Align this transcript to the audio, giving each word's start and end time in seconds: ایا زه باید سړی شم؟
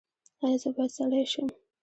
ایا 0.43 0.57
زه 0.61 0.69
باید 0.75 0.91
سړی 0.97 1.23
شم؟ 1.31 1.47